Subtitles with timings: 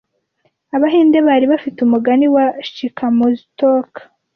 [0.75, 3.91] "Abahinde bari bafite umugani wa Chicamoztoc,